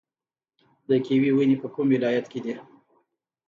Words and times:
د 0.87 0.89
کیوي 1.05 1.31
ونې 1.33 1.55
په 1.61 1.67
کوم 1.73 1.87
ولایت 1.95 2.25
کې 2.31 2.39
دي؟ 2.45 2.53